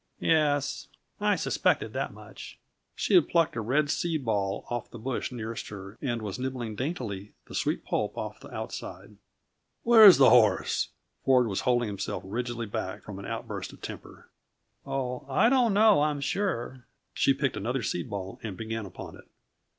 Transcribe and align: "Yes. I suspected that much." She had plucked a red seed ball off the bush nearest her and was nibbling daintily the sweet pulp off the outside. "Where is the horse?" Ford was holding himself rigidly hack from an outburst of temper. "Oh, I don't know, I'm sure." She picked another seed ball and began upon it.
"Yes. 0.19 0.87
I 1.19 1.35
suspected 1.35 1.93
that 1.93 2.11
much." 2.11 2.57
She 2.95 3.13
had 3.13 3.27
plucked 3.29 3.55
a 3.55 3.61
red 3.61 3.91
seed 3.91 4.25
ball 4.25 4.65
off 4.67 4.89
the 4.89 4.97
bush 4.97 5.31
nearest 5.31 5.67
her 5.67 5.99
and 6.01 6.23
was 6.23 6.39
nibbling 6.39 6.73
daintily 6.75 7.33
the 7.45 7.53
sweet 7.53 7.85
pulp 7.85 8.17
off 8.17 8.39
the 8.39 8.51
outside. 8.51 9.17
"Where 9.83 10.03
is 10.05 10.17
the 10.17 10.31
horse?" 10.31 10.89
Ford 11.23 11.45
was 11.45 11.61
holding 11.61 11.87
himself 11.87 12.23
rigidly 12.25 12.67
hack 12.67 13.03
from 13.03 13.19
an 13.19 13.25
outburst 13.27 13.73
of 13.73 13.81
temper. 13.83 14.31
"Oh, 14.87 15.23
I 15.29 15.49
don't 15.49 15.71
know, 15.71 16.01
I'm 16.01 16.19
sure." 16.19 16.83
She 17.13 17.35
picked 17.35 17.55
another 17.55 17.83
seed 17.83 18.09
ball 18.09 18.39
and 18.41 18.57
began 18.57 18.87
upon 18.87 19.15
it. 19.17 19.25